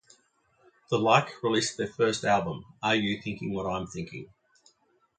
The 0.89 0.97
Like 0.97 1.43
released 1.43 1.77
their 1.77 1.85
first 1.85 2.23
album, 2.23 2.65
Are 2.81 2.95
You 2.95 3.21
Thinking 3.21 3.53
What 3.53 3.67
I'm 3.67 3.85
Thinking? 3.85 4.33